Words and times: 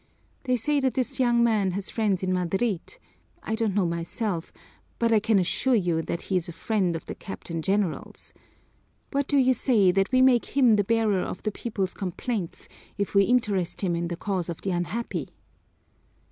They 0.45 0.55
say 0.55 0.79
that 0.79 0.95
this 0.95 1.19
young 1.19 1.43
man 1.43 1.73
has 1.73 1.91
friends 1.91 2.23
in 2.23 2.33
Madrid 2.33 2.97
I 3.43 3.53
don't 3.53 3.75
know 3.75 3.85
myself 3.85 4.51
but 4.97 5.13
I 5.13 5.19
can 5.19 5.37
assure 5.37 5.75
you 5.75 6.01
that 6.01 6.23
he 6.23 6.35
is 6.37 6.49
a 6.49 6.53
friend 6.53 6.95
of 6.95 7.05
the 7.05 7.13
Captain 7.13 7.61
General's. 7.61 8.33
What 9.11 9.27
do 9.27 9.37
you 9.37 9.53
say 9.53 9.91
that 9.91 10.11
we 10.11 10.19
make 10.23 10.57
him 10.57 10.75
the 10.75 10.83
bearer 10.83 11.21
of 11.21 11.43
the 11.43 11.51
people's 11.51 11.93
complaints, 11.93 12.67
if 12.97 13.13
we 13.13 13.25
interest 13.25 13.81
him 13.81 13.95
in 13.95 14.07
the 14.07 14.17
cause 14.17 14.49
of 14.49 14.61
the 14.61 14.71
unhappy?" 14.71 15.27